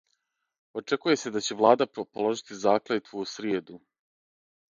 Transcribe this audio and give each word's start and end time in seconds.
Очекује 0.79 1.19
се 1.23 1.31
да 1.35 1.41
ће 1.47 1.57
влада 1.59 1.87
положити 1.99 2.59
заклетву 2.63 3.23
у 3.27 3.27
сриједу. 3.35 3.79